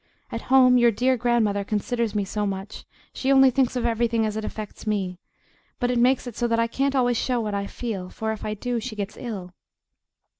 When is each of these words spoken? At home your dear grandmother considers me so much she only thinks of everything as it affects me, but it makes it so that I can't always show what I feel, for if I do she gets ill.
At 0.31 0.41
home 0.49 0.79
your 0.79 0.89
dear 0.89 1.15
grandmother 1.15 1.63
considers 1.63 2.15
me 2.15 2.25
so 2.25 2.47
much 2.47 2.85
she 3.13 3.31
only 3.31 3.51
thinks 3.51 3.75
of 3.75 3.85
everything 3.85 4.25
as 4.25 4.35
it 4.35 4.43
affects 4.43 4.87
me, 4.87 5.19
but 5.79 5.91
it 5.91 5.99
makes 5.99 6.25
it 6.25 6.35
so 6.35 6.47
that 6.47 6.57
I 6.59 6.65
can't 6.65 6.95
always 6.95 7.17
show 7.17 7.39
what 7.39 7.53
I 7.53 7.67
feel, 7.67 8.09
for 8.09 8.31
if 8.31 8.43
I 8.43 8.55
do 8.55 8.79
she 8.79 8.95
gets 8.95 9.15
ill. 9.15 9.53